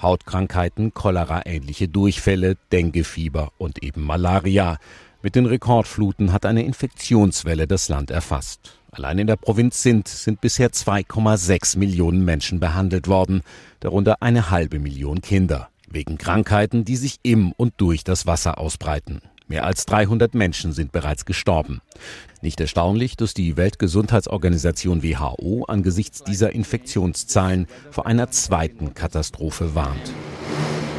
Hautkrankheiten, 0.00 0.94
Cholera-ähnliche 0.94 1.88
Durchfälle, 1.88 2.56
Denguefieber 2.72 3.52
und 3.58 3.82
eben 3.82 4.02
Malaria. 4.02 4.78
Mit 5.24 5.36
den 5.36 5.46
Rekordfluten 5.46 6.32
hat 6.32 6.44
eine 6.44 6.64
Infektionswelle 6.64 7.66
das 7.66 7.88
Land 7.88 8.10
erfasst. 8.10 8.78
Allein 8.96 9.18
in 9.18 9.26
der 9.26 9.34
Provinz 9.34 9.82
Sindh 9.82 10.08
sind 10.08 10.40
bisher 10.40 10.70
2,6 10.70 11.78
Millionen 11.78 12.24
Menschen 12.24 12.60
behandelt 12.60 13.08
worden, 13.08 13.40
darunter 13.80 14.22
eine 14.22 14.50
halbe 14.50 14.78
Million 14.78 15.20
Kinder, 15.20 15.68
wegen 15.88 16.16
Krankheiten, 16.16 16.84
die 16.84 16.94
sich 16.94 17.18
im 17.24 17.50
und 17.56 17.74
durch 17.78 18.04
das 18.04 18.24
Wasser 18.28 18.56
ausbreiten. 18.56 19.20
Mehr 19.48 19.66
als 19.66 19.84
300 19.86 20.34
Menschen 20.34 20.72
sind 20.72 20.92
bereits 20.92 21.24
gestorben. 21.24 21.80
Nicht 22.40 22.60
erstaunlich, 22.60 23.16
dass 23.16 23.34
die 23.34 23.56
Weltgesundheitsorganisation 23.56 25.02
WHO 25.02 25.64
angesichts 25.64 26.22
dieser 26.22 26.52
Infektionszahlen 26.52 27.66
vor 27.90 28.06
einer 28.06 28.30
zweiten 28.30 28.94
Katastrophe 28.94 29.74
warnt. 29.74 30.12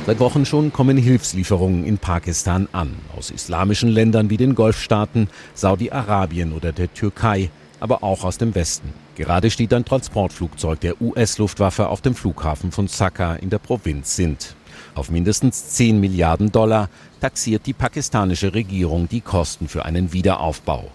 Seit 0.06 0.20
Wochen 0.20 0.46
schon 0.46 0.74
kommen 0.74 0.98
Hilfslieferungen 0.98 1.86
in 1.86 1.98
Pakistan 1.98 2.68
an, 2.74 2.94
aus 3.16 3.32
islamischen 3.32 3.90
Ländern 3.90 4.30
wie 4.30 4.38
den 4.38 4.54
Golfstaaten, 4.54 5.30
Saudi-Arabien 5.54 6.52
oder 6.52 6.74
der 6.74 6.94
Türkei, 6.94 7.50
aber 7.80 8.04
auch 8.04 8.24
aus 8.24 8.38
dem 8.38 8.56
Westen. 8.56 8.94
Gerade 9.16 9.50
steht 9.52 9.74
ein 9.74 9.86
Transportflugzeug 9.86 10.80
der 10.80 11.02
US-Luftwaffe 11.02 11.88
auf 11.90 12.02
dem 12.02 12.16
Flughafen 12.16 12.72
von 12.72 12.88
Sakka 12.88 13.36
in 13.36 13.50
der 13.50 13.60
Provinz 13.60 14.16
Sindh. 14.16 14.56
Auf 14.94 15.10
mindestens 15.10 15.70
10 15.70 16.00
Milliarden 16.00 16.52
Dollar 16.52 16.90
taxiert 17.22 17.66
die 17.66 17.74
pakistanische 17.74 18.54
Regierung 18.54 19.10
die 19.10 19.22
Kosten 19.22 19.68
für 19.68 19.86
einen 19.86 20.14
Wiederaufbau. 20.14 20.90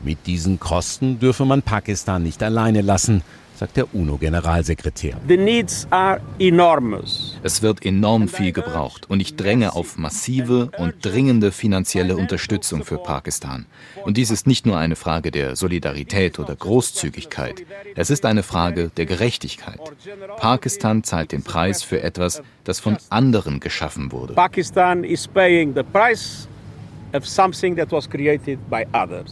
Mit 0.00 0.26
diesen 0.26 0.60
Kosten 0.60 1.18
dürfe 1.18 1.44
man 1.44 1.62
Pakistan 1.62 2.22
nicht 2.22 2.42
alleine 2.42 2.82
lassen, 2.82 3.22
sagt 3.56 3.76
der 3.76 3.94
UNO-Generalsekretär. 3.94 5.16
Es 7.42 7.62
wird 7.62 7.84
enorm 7.84 8.28
viel 8.28 8.52
gebraucht 8.52 9.08
und 9.08 9.20
ich 9.20 9.36
dränge 9.36 9.74
auf 9.74 9.96
massive 9.96 10.70
und 10.78 10.94
dringende 11.00 11.52
finanzielle 11.52 12.16
Unterstützung 12.16 12.84
für 12.84 12.98
Pakistan. 12.98 13.66
Und 14.04 14.16
dies 14.16 14.30
ist 14.30 14.46
nicht 14.46 14.66
nur 14.66 14.76
eine 14.76 14.96
Frage 14.96 15.30
der 15.30 15.56
Solidarität 15.56 16.38
oder 16.38 16.54
Großzügigkeit, 16.54 17.64
es 17.94 18.10
ist 18.10 18.26
eine 18.26 18.42
Frage 18.42 18.90
der 18.96 19.06
Gerechtigkeit. 19.06 19.80
Pakistan 20.36 21.02
zahlt 21.02 21.32
den 21.32 21.42
Preis 21.42 21.82
für 21.82 22.02
etwas, 22.02 22.42
das 22.64 22.80
von 22.80 22.98
anderen 23.10 23.60
geschaffen 23.60 24.12
wurde. 24.12 24.34
Pakistan 24.34 25.04
is 25.04 25.26
paying 25.26 25.74
the 25.74 25.82
price 25.82 26.48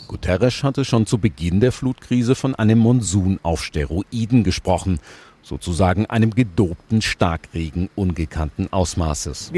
Guterres 0.09 0.63
hatte 0.63 0.85
schon 0.85 1.07
zu 1.07 1.19
Beginn 1.19 1.61
der 1.61 1.73
Flutkrise 1.73 2.35
von 2.35 2.55
einem 2.55 2.79
Monsun 2.79 3.41
auf 3.43 3.63
Steroiden 3.63 4.45
gesprochen, 4.45 5.01
sozusagen 5.45 6.07
einem 6.07 6.31
gedobten 6.31 7.03
Starkregen 7.03 7.91
ungekannten 7.95 8.73
Ausmaßes. 8.73 9.51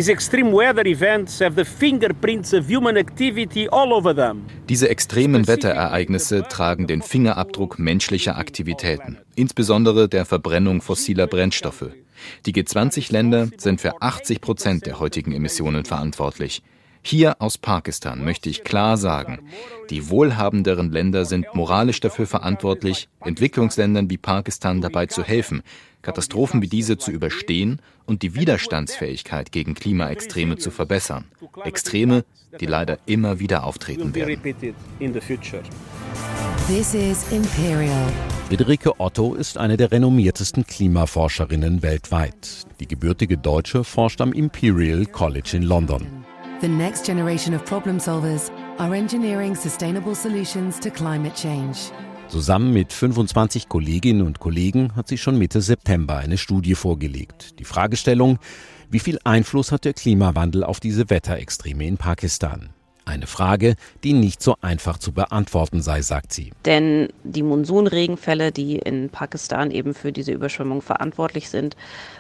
Diese 4.69 4.89
extremen 4.89 5.47
Wetterereignisse 5.47 6.43
tragen 6.49 6.87
den 6.87 7.03
Fingerabdruck 7.03 7.79
menschlicher 7.79 8.37
Aktivitäten, 8.37 9.19
insbesondere 9.37 10.09
der 10.09 10.25
Verbrennung 10.25 10.81
fossiler 10.81 11.27
Brennstoffe. 11.27 11.91
Die 12.47 12.53
G20-Länder 12.53 13.51
sind 13.59 13.81
für 13.81 14.01
80 14.01 14.41
Prozent 14.41 14.87
der 14.87 14.99
heutigen 14.99 15.33
Emissionen 15.33 15.85
verantwortlich. 15.85 16.63
Hier 17.09 17.41
aus 17.41 17.57
Pakistan 17.57 18.25
möchte 18.25 18.51
ich 18.51 18.65
klar 18.65 18.97
sagen, 18.97 19.39
die 19.91 20.11
wohlhabenderen 20.11 20.91
Länder 20.91 21.25
sind 21.25 21.47
moralisch 21.55 22.01
dafür 22.01 22.27
verantwortlich, 22.27 23.09
Entwicklungsländern 23.21 24.11
wie 24.11 24.17
Pakistan 24.17 24.81
dabei 24.81 25.07
zu 25.07 25.23
helfen, 25.23 25.63
Katastrophen 26.03 26.63
wie 26.63 26.67
diese 26.67 26.99
zu 26.99 27.13
überstehen 27.13 27.81
und 28.07 28.23
die 28.23 28.35
Widerstandsfähigkeit 28.35 29.53
gegen 29.53 29.75
Klimaextreme 29.75 30.57
zu 30.57 30.73
verbessern. 30.73 31.27
Extreme, 31.63 32.25
die 32.61 32.67
leider 32.67 32.99
immer 33.07 33.39
wieder 33.39 33.63
auftreten 33.63 34.13
werden. 34.13 34.43
This 36.67 36.93
is 36.93 37.25
Imperial. 37.31 38.13
Friederike 38.49 38.99
Otto 38.99 39.35
ist 39.35 39.59
eine 39.59 39.77
der 39.77 39.93
renommiertesten 39.93 40.67
Klimaforscherinnen 40.67 41.83
weltweit. 41.83 42.67
Die 42.81 42.89
gebürtige 42.89 43.39
Deutsche 43.39 43.85
forscht 43.85 44.21
am 44.21 44.33
Imperial 44.33 45.07
College 45.07 45.51
in 45.57 45.63
London. 45.63 46.26
The 46.63 46.69
next 46.69 47.05
generation 47.05 47.55
of 47.55 47.67
problem 47.67 47.99
solvers 48.01 48.51
are 48.79 48.95
engineering 48.95 49.55
sustainable 49.55 50.15
solutions 50.15 50.81
to 50.81 50.89
climate 50.89 51.35
change. 51.35 51.93
Zusammen 52.29 52.73
mit 52.73 52.95
25 52.95 53.69
Kolleginnen 53.69 54.23
und 54.23 54.41
Kollegen 54.41 54.97
hat 54.97 55.07
sie 55.07 55.19
schon 55.19 55.37
Mitte 55.37 55.61
September 55.61 56.17
eine 56.17 56.39
Studie 56.39 56.75
vorgelegt. 56.75 57.59
Die 57.59 57.65
Fragestellung, 57.65 58.39
wie 58.89 59.01
viel 59.01 59.19
Einfluss 59.23 59.71
hat 59.71 59.85
der 59.85 59.93
Klimawandel 59.93 60.65
auf 60.65 60.81
diese 60.81 61.11
Wetterextreme 61.11 61.87
in 61.87 61.99
Pakistan? 61.99 62.71
Eine 63.05 63.27
Frage, 63.27 63.75
die 64.03 64.15
nicht 64.15 64.43
so 64.43 64.57
einfach 64.63 64.97
zu 64.97 65.13
beantworten 65.13 65.83
sei, 65.83 66.01
sagt 66.01 66.33
sie. 66.33 66.53
Denn 66.65 67.09
die 67.23 67.43
Monsunregenfälle, 67.43 68.51
die 68.51 68.77
in 68.77 69.11
Pakistan 69.11 69.71
eben 69.71 69.93
für 69.93 70.11
diese 70.11 70.33
Überschwemmung 70.33 70.81
verantwortlich 70.81 71.51
sind, 71.51 71.77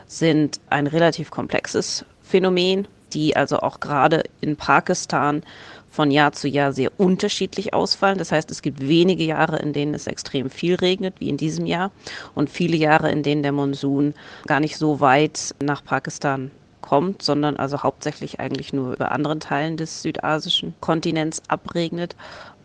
sind 0.06 0.60
ein 0.68 0.86
relativ 0.86 1.30
komplexes 1.30 2.04
Phänomen 2.20 2.86
die 3.12 3.36
also 3.36 3.58
auch 3.58 3.80
gerade 3.80 4.24
in 4.40 4.56
Pakistan 4.56 5.42
von 5.90 6.10
Jahr 6.10 6.32
zu 6.32 6.46
Jahr 6.46 6.72
sehr 6.72 6.90
unterschiedlich 6.98 7.72
ausfallen. 7.72 8.18
Das 8.18 8.30
heißt, 8.30 8.50
es 8.50 8.60
gibt 8.60 8.86
wenige 8.86 9.24
Jahre, 9.24 9.58
in 9.58 9.72
denen 9.72 9.94
es 9.94 10.06
extrem 10.06 10.50
viel 10.50 10.74
regnet, 10.74 11.14
wie 11.20 11.30
in 11.30 11.38
diesem 11.38 11.64
Jahr, 11.64 11.90
und 12.34 12.50
viele 12.50 12.76
Jahre, 12.76 13.10
in 13.10 13.22
denen 13.22 13.42
der 13.42 13.52
Monsun 13.52 14.14
gar 14.46 14.60
nicht 14.60 14.76
so 14.76 15.00
weit 15.00 15.54
nach 15.58 15.82
Pakistan 15.82 16.50
kommt, 16.82 17.22
sondern 17.22 17.56
also 17.56 17.82
hauptsächlich 17.82 18.40
eigentlich 18.40 18.72
nur 18.72 18.92
über 18.92 19.10
anderen 19.10 19.40
Teilen 19.40 19.76
des 19.76 20.02
südasischen 20.02 20.74
Kontinents 20.80 21.42
abregnet. 21.48 22.14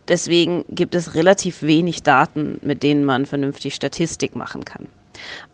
Deswegen 0.08 0.64
gibt 0.68 0.94
es 0.94 1.14
relativ 1.14 1.62
wenig 1.62 2.02
Daten, 2.02 2.58
mit 2.62 2.82
denen 2.82 3.04
man 3.04 3.24
vernünftig 3.24 3.74
Statistik 3.74 4.36
machen 4.36 4.64
kann. 4.64 4.88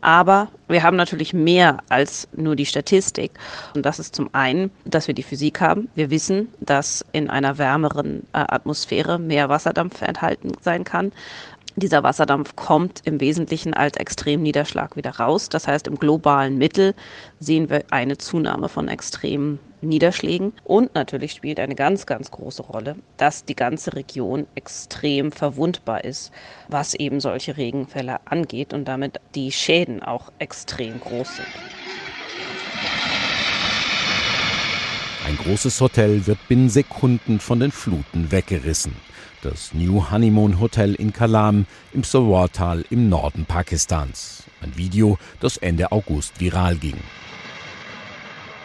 Aber 0.01 0.49
wir 0.69 0.83
haben 0.83 0.97
natürlich 0.97 1.33
mehr 1.33 1.79
als 1.89 2.29
nur 2.37 2.57
die 2.57 2.67
Statistik. 2.67 3.33
Und 3.75 3.85
das 3.85 3.99
ist 3.99 4.15
zum 4.15 4.29
einen, 4.35 4.71
dass 4.85 5.07
wir 5.07 5.15
die 5.15 5.23
Physik 5.23 5.61
haben. 5.61 5.89
Wir 5.95 6.11
wissen, 6.11 6.49
dass 6.61 7.05
in 7.13 7.31
einer 7.31 7.59
wärmeren 7.59 8.23
äh, 8.33 8.39
Atmosphäre 8.39 9.19
mehr 9.19 9.49
Wasserdampf 9.49 10.03
enthalten 10.03 10.53
sein 10.61 10.85
kann. 10.85 11.13
Dieser 11.79 12.03
Wasserdampf 12.03 12.57
kommt 12.57 13.03
im 13.05 13.21
Wesentlichen 13.21 13.73
als 13.73 13.97
Extremniederschlag 13.97 14.97
wieder 14.97 15.13
raus. 15.13 15.49
Das 15.49 15.69
heißt, 15.69 15.87
im 15.87 15.97
globalen 15.97 16.59
Mittel 16.59 16.93
sehen 17.39 17.71
wir 17.71 17.85
eine 17.91 18.19
Zunahme 18.19 18.69
von 18.69 18.89
extremen 18.89 19.61
Niederschlägen. 19.81 20.55
Und 20.65 20.97
natürlich 20.97 21.33
spielt 21.33 21.61
eine 21.61 21.77
ganz, 21.77 22.05
ganz 22.07 22.33
große 22.33 22.63
Rolle, 22.63 22.97
dass 23.17 23.45
die 23.45 23.55
ganze 23.55 23.95
Region 23.95 24.49
extrem 24.57 25.31
verwundbar 25.31 26.03
ist, 26.03 26.33
was 26.67 26.95
eben 26.95 27.21
solche 27.21 27.57
Regenfälle 27.57 28.19
angeht 28.25 28.73
und 28.73 28.87
damit 28.87 29.21
die 29.37 29.53
Schäden 29.53 30.03
auch 30.03 30.33
extrem 30.41 30.99
groß 30.99 31.37
sind. 31.37 31.47
Ein 35.29 35.37
großes 35.37 35.81
Hotel 35.81 36.27
wird 36.27 36.39
binnen 36.49 36.71
Sekunden 36.71 37.39
von 37.39 37.61
den 37.61 37.71
Fluten 37.71 38.33
weggerissen. 38.33 38.97
Das 39.41 39.73
New 39.73 40.11
Honeymoon 40.11 40.59
Hotel 40.59 40.95
in 40.95 41.13
Kalam 41.13 41.67
im 41.93 42.03
Sawar-Tal 42.03 42.85
im 42.91 43.09
Norden 43.09 43.45
Pakistans. 43.45 44.43
Ein 44.61 44.77
Video, 44.77 45.17
das 45.39 45.57
Ende 45.59 45.93
August 45.93 46.41
viral 46.41 46.75
ging. 46.75 46.97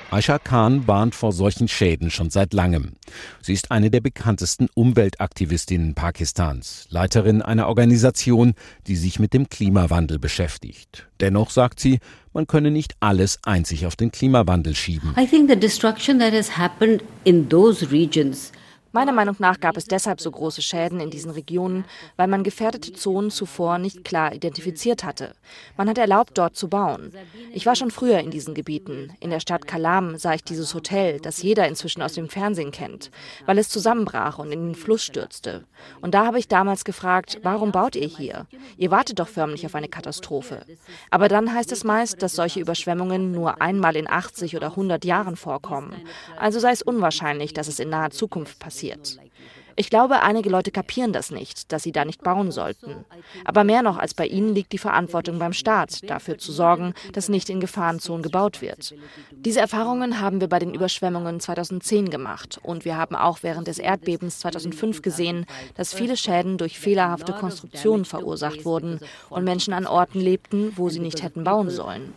Aisha 0.09 0.39
Khan 0.39 0.87
warnt 0.87 1.13
vor 1.13 1.31
solchen 1.31 1.67
Schäden 1.67 2.09
schon 2.09 2.31
seit 2.31 2.53
langem. 2.53 2.93
Sie 3.39 3.53
ist 3.53 3.69
eine 3.69 3.91
der 3.91 4.01
bekanntesten 4.01 4.67
Umweltaktivistinnen 4.73 5.93
Pakistans, 5.93 6.87
Leiterin 6.89 7.43
einer 7.43 7.67
Organisation, 7.67 8.55
die 8.87 8.95
sich 8.95 9.19
mit 9.19 9.35
dem 9.35 9.49
Klimawandel 9.49 10.17
beschäftigt. 10.17 11.07
Dennoch 11.19 11.51
sagt 11.51 11.79
sie, 11.79 11.99
man 12.33 12.47
könne 12.47 12.71
nicht 12.71 12.95
alles 12.99 13.37
einzig 13.43 13.85
auf 13.85 13.95
den 13.95 14.11
Klimawandel 14.11 14.75
schieben. 14.75 15.13
I 15.19 15.27
think 15.27 15.51
the 15.51 15.55
destruction 15.55 16.17
that 16.17 16.33
has 16.33 16.57
happened 16.57 17.03
in 17.23 17.47
those 17.47 17.91
regions 17.91 18.51
Meiner 18.95 19.11
Meinung 19.11 19.35
nach 19.39 19.59
gab 19.59 19.75
es 19.75 19.85
deshalb 19.85 20.21
so 20.21 20.29
große 20.29 20.61
Schäden 20.61 20.99
in 20.99 21.09
diesen 21.09 21.31
Regionen, 21.31 21.83
weil 22.15 22.27
man 22.27 22.43
gefährdete 22.43 22.93
Zonen 22.93 23.31
zuvor 23.31 23.79
nicht 23.79 24.03
klar 24.03 24.35
identifiziert 24.35 25.03
hatte. 25.03 25.33
Man 25.77 25.89
hat 25.89 25.97
erlaubt, 25.97 26.37
dort 26.37 26.55
zu 26.55 26.67
bauen. 26.67 27.11
Ich 27.51 27.65
war 27.65 27.75
schon 27.75 27.89
früher 27.89 28.19
in 28.19 28.29
diesen 28.29 28.53
Gebieten. 28.53 29.11
In 29.19 29.31
der 29.31 29.39
Stadt 29.39 29.65
Kalam 29.65 30.17
sah 30.17 30.35
ich 30.35 30.43
dieses 30.43 30.75
Hotel, 30.75 31.19
das 31.19 31.41
jeder 31.41 31.67
inzwischen 31.67 32.03
aus 32.03 32.13
dem 32.13 32.29
Fernsehen 32.29 32.69
kennt, 32.69 33.09
weil 33.47 33.57
es 33.57 33.67
zusammenbrach 33.67 34.37
und 34.37 34.51
in 34.51 34.67
den 34.67 34.75
Fluss 34.75 35.03
stürzte. 35.03 35.63
Und 36.01 36.13
da 36.13 36.27
habe 36.27 36.37
ich 36.37 36.47
damals 36.47 36.85
gefragt, 36.85 37.39
warum 37.41 37.71
baut 37.71 37.95
ihr 37.95 38.07
hier? 38.07 38.45
Ihr 38.77 38.91
wartet 38.91 39.17
doch 39.17 39.27
förmlich 39.27 39.65
auf 39.65 39.73
eine 39.73 39.89
Katastrophe. 39.89 40.67
Aber 41.09 41.29
dann 41.29 41.51
heißt 41.51 41.71
es 41.71 41.83
meist, 41.83 42.21
dass 42.21 42.35
solche 42.35 42.59
Überschwemmungen 42.59 43.31
nur 43.31 43.59
einmal 43.59 43.95
in 43.95 44.07
80 44.07 44.55
oder 44.55 44.67
100 44.67 45.03
Jahren 45.03 45.35
vorkommen. 45.35 45.95
Also 46.37 46.59
sei 46.59 46.69
es 46.73 46.83
unwahrscheinlich, 46.83 47.55
dass 47.55 47.67
es 47.67 47.79
in 47.79 47.89
naher 47.89 48.11
Zukunft 48.11 48.59
passiert 48.59 48.82
passiert. 48.91 49.32
Ich 49.75 49.89
glaube, 49.89 50.21
einige 50.21 50.49
Leute 50.49 50.71
kapieren 50.71 51.13
das 51.13 51.31
nicht, 51.31 51.71
dass 51.71 51.83
sie 51.83 51.91
da 51.91 52.05
nicht 52.05 52.21
bauen 52.21 52.51
sollten. 52.51 53.05
Aber 53.43 53.63
mehr 53.63 53.81
noch 53.81 53.97
als 53.97 54.13
bei 54.13 54.27
ihnen 54.27 54.53
liegt 54.53 54.71
die 54.71 54.77
Verantwortung 54.77 55.39
beim 55.39 55.53
Staat, 55.53 56.07
dafür 56.09 56.37
zu 56.37 56.51
sorgen, 56.51 56.93
dass 57.13 57.29
nicht 57.29 57.49
in 57.49 57.59
Gefahrenzonen 57.59 58.21
gebaut 58.21 58.61
wird. 58.61 58.93
Diese 59.31 59.59
Erfahrungen 59.59 60.19
haben 60.19 60.41
wir 60.41 60.47
bei 60.47 60.59
den 60.59 60.73
Überschwemmungen 60.73 61.39
2010 61.39 62.11
gemacht 62.11 62.59
und 62.61 62.85
wir 62.85 62.97
haben 62.97 63.15
auch 63.15 63.39
während 63.41 63.67
des 63.67 63.79
Erdbebens 63.79 64.39
2005 64.39 65.01
gesehen, 65.01 65.45
dass 65.75 65.93
viele 65.93 66.17
Schäden 66.17 66.57
durch 66.57 66.77
fehlerhafte 66.77 67.33
Konstruktionen 67.33 68.05
verursacht 68.05 68.65
wurden 68.65 68.99
und 69.29 69.43
Menschen 69.43 69.73
an 69.73 69.87
Orten 69.87 70.19
lebten, 70.19 70.73
wo 70.75 70.89
sie 70.89 70.99
nicht 70.99 71.23
hätten 71.23 71.43
bauen 71.43 71.69
sollen. 71.69 72.13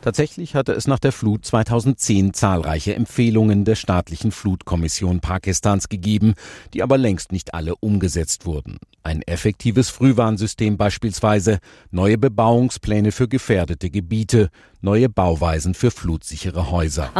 Tatsächlich 0.00 0.54
hatte 0.54 0.72
es 0.72 0.86
nach 0.86 1.00
der 1.00 1.10
Flut 1.10 1.44
2010 1.44 2.32
zahlreiche 2.32 2.94
Empfehlungen 2.94 3.64
der 3.64 3.74
staatlichen 3.74 4.30
Flutkommission 4.30 4.87
Mission 4.88 5.20
Pakistans 5.20 5.90
gegeben, 5.90 6.32
die 6.72 6.82
aber 6.82 6.96
längst 6.96 7.30
nicht 7.30 7.52
alle 7.52 7.76
umgesetzt 7.76 8.46
wurden. 8.46 8.78
Ein 9.02 9.20
effektives 9.20 9.90
Frühwarnsystem 9.90 10.78
beispielsweise, 10.78 11.58
neue 11.90 12.16
Bebauungspläne 12.16 13.12
für 13.12 13.28
gefährdete 13.28 13.90
Gebiete, 13.90 14.48
neue 14.80 15.08
Bauweisen 15.08 15.74
für 15.74 15.90
flutsichere 15.90 16.70
Häuser. 16.70 17.10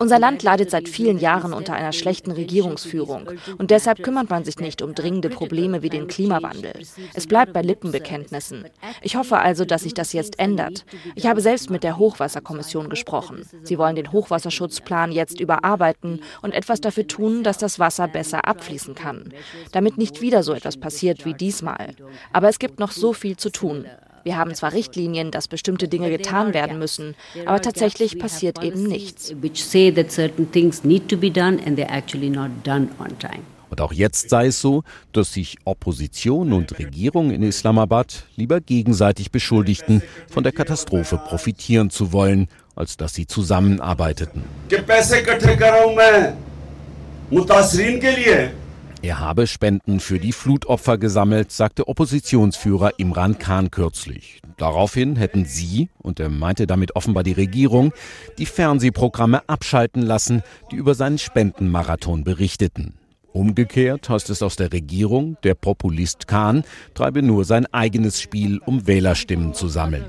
Unser 0.00 0.18
Land 0.18 0.42
leidet 0.42 0.70
seit 0.72 0.88
vielen 0.88 1.18
Jahren 1.18 1.52
unter 1.52 1.74
einer 1.74 1.92
schlechten 1.92 2.32
Regierungsführung 2.32 3.30
und 3.58 3.70
deshalb 3.70 4.02
kümmert 4.02 4.28
man 4.28 4.44
sich 4.44 4.58
nicht 4.58 4.82
um 4.82 4.96
dringende 4.96 5.28
Probleme 5.28 5.82
wie 5.82 5.88
den 5.88 6.08
Klimawandel. 6.08 6.72
Es 7.14 7.28
bleibt 7.28 7.52
bei 7.52 7.62
Lippenbekenntnissen. 7.62 8.64
Ich 9.02 9.14
hoffe 9.14 9.38
also, 9.38 9.64
dass 9.64 9.82
sich 9.82 9.94
das 9.94 10.12
jetzt 10.12 10.40
ändert. 10.40 10.84
Ich 11.14 11.26
habe 11.26 11.40
selbst 11.40 11.70
mit 11.70 11.84
der 11.84 11.96
Hochwasserkommission 11.96 12.88
gesprochen. 12.88 13.44
Sie 13.62 13.78
wollen 13.78 13.94
den 13.94 14.10
Hochwasserschutzplan 14.10 15.12
jetzt 15.12 15.38
überarbeiten 15.38 16.22
und 16.42 16.54
etwas 16.54 16.80
dafür 16.80 17.06
tun, 17.06 17.44
dass 17.44 17.58
das 17.58 17.78
Wasser 17.78 18.08
besser 18.08 18.48
abfließen 18.48 18.96
kann, 18.96 19.32
damit 19.70 19.96
nicht 19.96 20.20
wieder 20.20 20.42
so 20.42 20.54
etwas 20.54 20.76
passiert 20.76 21.24
wie 21.24 21.34
diesmal. 21.34 21.94
Aber 22.32 22.48
es 22.48 22.58
gibt 22.58 22.80
noch 22.80 22.90
so 22.90 23.12
viel 23.12 23.36
zu 23.36 23.50
tun. 23.50 23.59
Wir 24.22 24.36
haben 24.36 24.54
zwar 24.54 24.72
Richtlinien, 24.72 25.30
dass 25.30 25.48
bestimmte 25.48 25.88
Dinge 25.88 26.10
getan 26.10 26.52
werden 26.52 26.78
müssen, 26.78 27.14
aber 27.46 27.62
tatsächlich 27.62 28.18
passiert 28.18 28.62
eben 28.62 28.82
nichts. 28.84 29.34
Und 33.70 33.80
auch 33.80 33.92
jetzt 33.92 34.28
sei 34.28 34.46
es 34.46 34.60
so, 34.60 34.82
dass 35.12 35.32
sich 35.32 35.58
Opposition 35.64 36.52
und 36.52 36.78
Regierung 36.78 37.30
in 37.30 37.42
Islamabad 37.42 38.24
lieber 38.36 38.60
gegenseitig 38.60 39.30
beschuldigten, 39.30 40.02
von 40.28 40.42
der 40.42 40.52
Katastrophe 40.52 41.18
profitieren 41.18 41.88
zu 41.88 42.12
wollen, 42.12 42.48
als 42.74 42.96
dass 42.96 43.14
sie 43.14 43.26
zusammenarbeiteten. 43.26 44.42
Er 49.02 49.18
habe 49.18 49.46
Spenden 49.46 49.98
für 49.98 50.18
die 50.18 50.32
Flutopfer 50.32 50.98
gesammelt, 50.98 51.52
sagte 51.52 51.88
Oppositionsführer 51.88 52.98
Imran 52.98 53.38
Khan 53.38 53.70
kürzlich. 53.70 54.42
Daraufhin 54.58 55.16
hätten 55.16 55.46
sie, 55.46 55.88
und 55.98 56.20
er 56.20 56.28
meinte 56.28 56.66
damit 56.66 56.96
offenbar 56.96 57.22
die 57.22 57.32
Regierung, 57.32 57.94
die 58.36 58.44
Fernsehprogramme 58.44 59.48
abschalten 59.48 60.02
lassen, 60.02 60.42
die 60.70 60.76
über 60.76 60.94
seinen 60.94 61.16
Spendenmarathon 61.16 62.24
berichteten. 62.24 62.98
Umgekehrt 63.32 64.10
heißt 64.10 64.28
es 64.28 64.42
aus 64.42 64.56
der 64.56 64.72
Regierung, 64.72 65.38
der 65.44 65.54
Populist 65.54 66.28
Khan 66.28 66.64
treibe 66.92 67.22
nur 67.22 67.46
sein 67.46 67.64
eigenes 67.72 68.20
Spiel, 68.20 68.58
um 68.66 68.86
Wählerstimmen 68.86 69.54
zu 69.54 69.68
sammeln. 69.68 70.04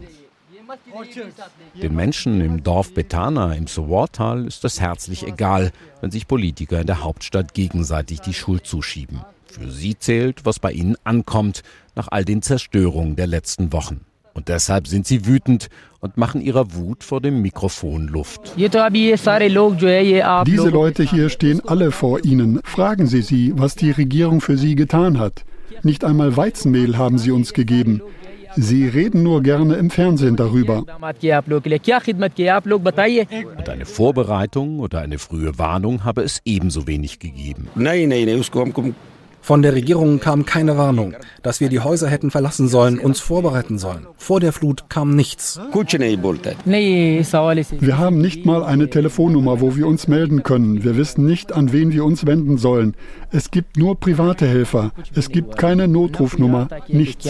Den 1.81 1.95
Menschen 1.95 2.41
im 2.41 2.63
Dorf 2.63 2.93
Betana 2.93 3.53
im 3.53 3.67
Sowartal 3.67 4.45
ist 4.45 4.63
es 4.65 4.79
herzlich 4.79 5.25
egal, 5.25 5.71
wenn 6.01 6.11
sich 6.11 6.27
Politiker 6.27 6.79
in 6.79 6.87
der 6.87 7.03
Hauptstadt 7.03 7.53
gegenseitig 7.53 8.21
die 8.21 8.33
Schuld 8.33 8.65
zuschieben. 8.65 9.21
Für 9.45 9.69
sie 9.69 9.97
zählt, 9.97 10.45
was 10.45 10.59
bei 10.59 10.71
ihnen 10.71 10.95
ankommt, 11.03 11.63
nach 11.95 12.07
all 12.09 12.23
den 12.23 12.41
Zerstörungen 12.41 13.15
der 13.15 13.27
letzten 13.27 13.73
Wochen. 13.73 14.01
Und 14.33 14.47
deshalb 14.47 14.87
sind 14.87 15.05
sie 15.05 15.25
wütend 15.25 15.67
und 15.99 16.15
machen 16.15 16.41
ihrer 16.41 16.73
Wut 16.73 17.03
vor 17.03 17.19
dem 17.19 17.41
Mikrofon 17.41 18.07
Luft. 18.07 18.53
Diese 18.55 20.69
Leute 20.69 21.03
hier 21.03 21.29
stehen 21.29 21.61
alle 21.67 21.91
vor 21.91 22.23
Ihnen. 22.23 22.61
Fragen 22.63 23.07
Sie 23.07 23.21
sie, 23.21 23.51
was 23.57 23.75
die 23.75 23.91
Regierung 23.91 24.39
für 24.39 24.57
sie 24.57 24.75
getan 24.75 25.19
hat. 25.19 25.43
Nicht 25.83 26.03
einmal 26.03 26.37
Weizenmehl 26.37 26.97
haben 26.97 27.17
sie 27.17 27.31
uns 27.31 27.53
gegeben. 27.53 28.01
Sie 28.55 28.87
reden 28.87 29.23
nur 29.23 29.41
gerne 29.41 29.75
im 29.75 29.89
Fernsehen 29.89 30.35
darüber. 30.35 30.79
Und 30.79 30.89
eine 33.69 33.85
Vorbereitung 33.85 34.79
oder 34.79 34.99
eine 34.99 35.17
frühe 35.19 35.57
Warnung 35.57 36.03
habe 36.03 36.21
es 36.23 36.41
ebenso 36.45 36.87
wenig 36.87 37.19
gegeben. 37.19 37.67
Von 39.41 39.63
der 39.63 39.73
Regierung 39.73 40.19
kam 40.19 40.45
keine 40.45 40.77
Warnung, 40.77 41.15
dass 41.41 41.59
wir 41.59 41.69
die 41.69 41.79
Häuser 41.79 42.07
hätten 42.07 42.29
verlassen 42.31 42.67
sollen, 42.67 42.99
uns 42.99 43.19
vorbereiten 43.19 43.79
sollen. 43.79 44.05
Vor 44.17 44.39
der 44.39 44.53
Flut 44.53 44.89
kam 44.89 45.15
nichts. 45.15 45.59
Wir 47.79 47.97
haben 47.97 48.21
nicht 48.21 48.45
mal 48.45 48.63
eine 48.63 48.89
Telefonnummer, 48.89 49.59
wo 49.59 49.75
wir 49.75 49.87
uns 49.87 50.07
melden 50.07 50.43
können. 50.43 50.83
Wir 50.83 50.95
wissen 50.95 51.25
nicht, 51.25 51.53
an 51.53 51.71
wen 51.71 51.91
wir 51.91 52.05
uns 52.05 52.25
wenden 52.25 52.57
sollen. 52.57 52.95
Es 53.31 53.49
gibt 53.49 53.77
nur 53.77 53.99
private 53.99 54.45
Helfer. 54.45 54.91
Es 55.15 55.29
gibt 55.29 55.57
keine 55.57 55.87
Notrufnummer, 55.87 56.67
nichts. 56.87 57.25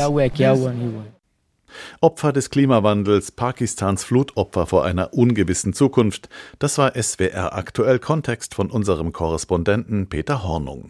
Opfer 2.02 2.34
des 2.34 2.50
Klimawandels, 2.50 3.32
Pakistans 3.32 4.04
Flutopfer 4.04 4.68
vor 4.68 4.84
einer 4.84 5.14
ungewissen 5.14 5.74
Zukunft. 5.74 6.30
Das 6.60 6.78
war 6.78 7.02
SWR 7.02 7.56
aktuell 7.56 8.00
Kontext 8.00 8.54
von 8.54 8.70
unserem 8.70 9.14
Korrespondenten 9.14 10.10
Peter 10.10 10.44
Hornung. 10.44 10.90